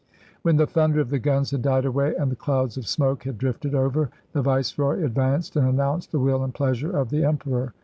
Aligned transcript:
When 0.41 0.55
the 0.57 0.65
thunder 0.65 0.99
of 0.99 1.11
the 1.11 1.19
guns 1.19 1.51
had 1.51 1.61
died 1.61 1.85
away, 1.85 2.15
and 2.15 2.31
the 2.31 2.35
clouds 2.35 2.75
of 2.75 2.87
smoke 2.87 3.21
had 3.21 3.37
drifted 3.37 3.75
over, 3.75 4.09
the 4.33 4.41
Viceroy 4.41 5.03
advanced 5.05 5.55
and 5.55 5.67
announced 5.69 6.11
the 6.11 6.17
will 6.17 6.43
and 6.43 6.55
pleasure 6.55 6.97
of 6.97 7.11
the 7.11 7.23
Emperor. 7.23 7.75